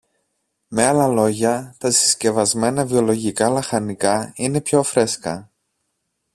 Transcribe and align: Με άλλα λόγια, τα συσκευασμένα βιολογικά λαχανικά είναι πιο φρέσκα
Με 0.67 0.85
άλλα 0.85 1.07
λόγια, 1.07 1.75
τα 1.77 1.91
συσκευασμένα 1.91 2.85
βιολογικά 2.85 3.49
λαχανικά 3.49 4.31
είναι 4.35 4.61
πιο 4.61 4.83
φρέσκα 4.83 5.51